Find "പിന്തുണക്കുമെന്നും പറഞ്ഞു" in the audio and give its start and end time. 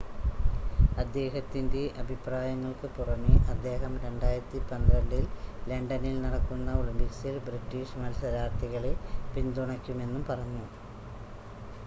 9.35-10.65